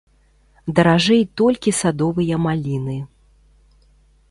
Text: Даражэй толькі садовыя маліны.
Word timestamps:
Даражэй 0.79 1.21
толькі 1.41 1.75
садовыя 1.81 2.35
маліны. 2.47 2.97